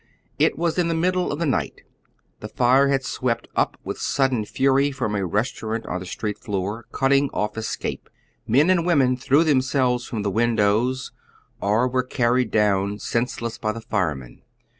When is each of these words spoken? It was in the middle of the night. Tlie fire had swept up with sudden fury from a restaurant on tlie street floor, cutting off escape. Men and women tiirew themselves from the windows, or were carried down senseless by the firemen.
It 0.39 0.57
was 0.57 0.79
in 0.79 0.87
the 0.87 0.95
middle 0.95 1.31
of 1.31 1.37
the 1.37 1.45
night. 1.45 1.83
Tlie 2.41 2.51
fire 2.51 2.87
had 2.87 3.05
swept 3.05 3.47
up 3.55 3.77
with 3.83 3.99
sudden 3.99 4.45
fury 4.45 4.89
from 4.91 5.13
a 5.15 5.27
restaurant 5.27 5.85
on 5.85 6.01
tlie 6.01 6.07
street 6.07 6.39
floor, 6.39 6.87
cutting 6.91 7.29
off 7.35 7.55
escape. 7.55 8.09
Men 8.47 8.71
and 8.71 8.83
women 8.83 9.15
tiirew 9.15 9.45
themselves 9.45 10.07
from 10.07 10.23
the 10.23 10.31
windows, 10.31 11.11
or 11.61 11.87
were 11.87 12.01
carried 12.01 12.49
down 12.49 12.97
senseless 12.97 13.59
by 13.59 13.71
the 13.71 13.81
firemen. 13.81 14.41